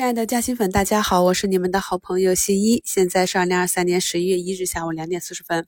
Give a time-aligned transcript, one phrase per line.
[0.00, 2.80] 亲爱的嘉兴粉，大家好，我是你们的好朋友新一。
[2.86, 5.66] 现在是二零二三年十一月一日下午两点四十分。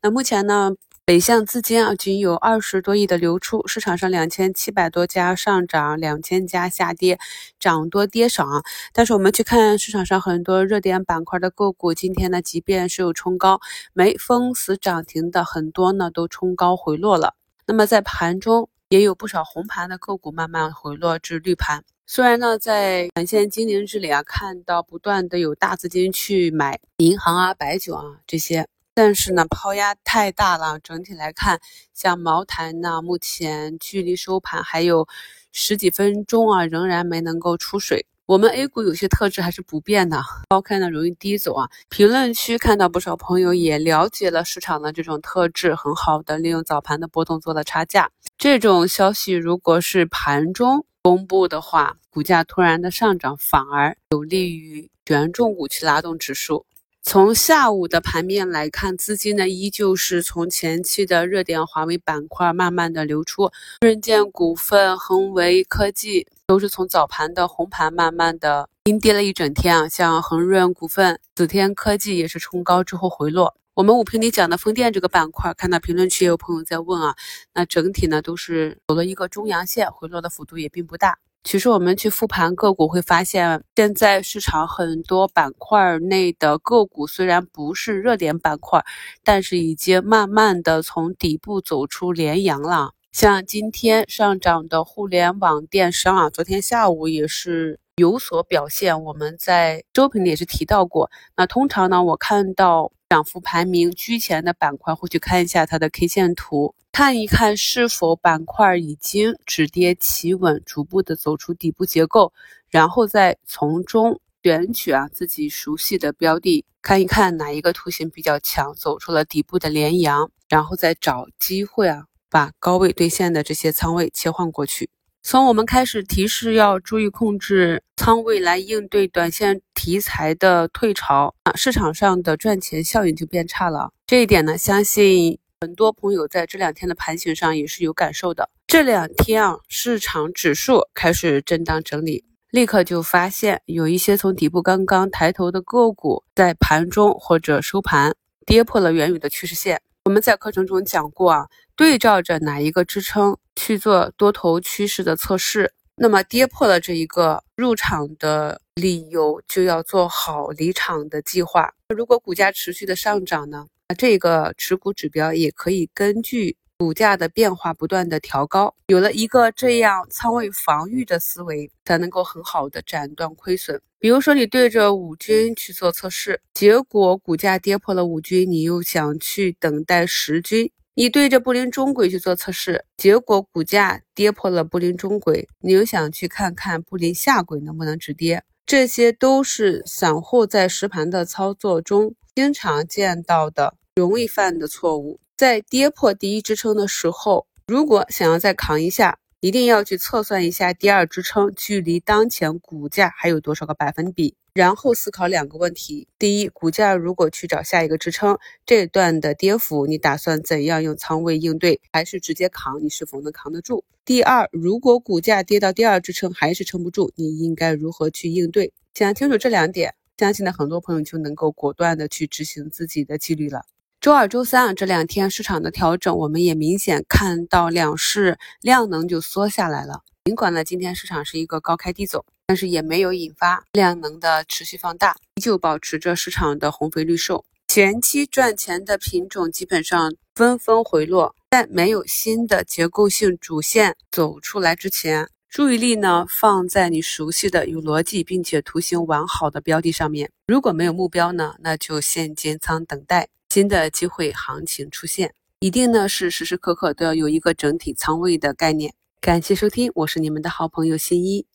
[0.00, 0.70] 那目前呢，
[1.04, 7.18] 北向资金啊仅有二十多亿的流出，市场上两千七百多家上涨，两千家下跌，
[7.60, 8.46] 涨多跌少。
[8.94, 13.60] 但是我们去看市场上很多热点板块的个股，今天呢，即便是有冲高，
[13.92, 17.34] 没封死涨停的很多呢，都冲高回落了。
[17.66, 21.84] 那么在盘中也有不少红盘的个股慢慢回落至绿盘。
[22.08, 30.78] 虽然呢，在短线精灵这里啊，看到不断的有大资金去买银行啊、白酒啊这些，但是呢，抛压太大了。
[30.78, 31.60] 整体来看，
[31.92, 35.08] 像茅台呢，目前距离收盘还有
[35.50, 38.06] 十几分钟啊，仍然没能够出水。
[38.26, 41.68] 我们 A 股有些特质还是不变的，高开呢容易低走啊。
[41.88, 48.12] 评论区看到不少朋友也了解了市场的这种特质，很好的利用早盘的波动做了差价。
[48.38, 50.86] 这种消息如果是盘中。
[51.06, 56.66] 公布的话，股价突然的上涨，反而有利于权重股去拉动指数。
[57.00, 63.48] 从下午的盘面来看，资金呢依旧是从前期的热点华为板块慢慢的流出，
[63.82, 73.54] 润建股份、恒维科技都是从早盘的红盘慢慢的阴跌了一整天啊，像恒润股份、紫天科技也是冲高之后回落。
[73.76, 77.14] 我们五评里讲的风电这个板块，看到评论区也有朋友在问啊，
[77.52, 81.18] 那整体呢都是走了一个中阳线，回落的幅度也并不大。
[81.44, 88.82] 其实我们去复盘个股会发现，现在市场很多板块内的个股虽然不是热点板块，
[89.22, 92.92] 但是已经慢慢的从底部走出连阳了。
[93.12, 97.78] 像今天上涨的互联网电商啊，昨天下午也是。
[97.98, 101.10] 有所表现，我们在周评里也是提到过。
[101.34, 112.32] 那通常呢，我看到涨幅排名居前的板块，会去看一下它的 K 线图，看一看是否板块已经止跌企稳，逐步的走出底部结构，
[112.68, 124.90] 然后再从中选取啊自己熟悉的标的，看一看哪一个图形比较强，走出了底部的连阳，然后再找机会啊把高位兑现的这些仓位切换过去。
[125.28, 133.90] 从我们开始提示要注意控制仓位来应对短线题材的退潮啊，市场上的赚钱效应就变差了。
[134.06, 138.48] 这一点呢，相信很多朋友在这两天的盘形上也是有感受的。
[138.68, 148.14] 这两天啊，市场指数开始震荡整理，立刻就发现有一些从底部刚刚抬头的个股，在盘中或者收盘
[148.46, 149.82] 跌破了原有的趋势线。
[150.06, 161.74] 我们在课程中讲过啊，对照着哪一个支撑去做多头趋势的测试，那么跌破了这一个入场的理由，就要做好离场的计划。
[161.88, 166.56] 如果股价持续的上涨呢，那这个持股指标也可以根据。
[166.78, 173.80] 股价的变化不断的调高，有了一个这样仓位防御的思维，才能够很好的斩断亏损。
[173.98, 188.44] 比如说，你对着五均去做测试，结果股价跌破了五均，你又想去等待十均；你对着布林中轨去做测试，结果股价跌破了布林中轨，你又想去看看布林下轨能不能止跌。
[188.66, 195.18] 这些都是散户在实盘的操作中经常见到的、容易犯的错误。
[195.36, 212.82] 在跌破第一支撑的时候，如果想要再扛一下，一定要去测算一下第二支撑距离当前股价还有多少个百分比，然后思考两个问题：第一，股价如果去找下一个支撑，这段的跌幅你打算怎样用仓位应对，还是直接扛？
[212.82, 213.84] 你是否能扛得住？
[214.06, 218.72] 第二，如果股价跌到第二支撑还是撑不住，你应该如何去应对？
[218.94, 223.66] 想清楚这两点，相信呢很多朋友就能够果断的去执行自己的纪律了。
[224.06, 230.04] 周二、周三啊，这两天市场的调整，我们也明显看到两市量能就缩下来了。
[230.26, 237.44] 尽管呢，今天市场是一个高开低走，但是也没有引发量能的持续放大，依旧保持着市场的红肥绿瘦。
[237.66, 250.30] 前期赚钱的品种基本上纷纷回落，在没有新的结构性主线走出来之前，注意力呢放在你熟悉的、有逻辑并且图形完好的标的上面。
[250.46, 253.26] 如果没有目标呢，那就现金仓等待。
[253.56, 258.92] 新的机会行情出现，一定呢是时时刻刻都要有一个整体仓位的概念。
[259.18, 261.46] 感谢收听，我是你们的好朋友新一。